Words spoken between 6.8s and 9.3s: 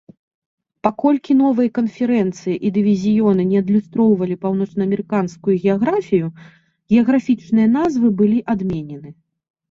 геаграфічныя назвы былі адменены.